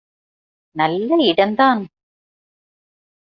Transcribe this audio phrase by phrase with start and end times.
[0.75, 1.81] நல்ல இடம் தான்.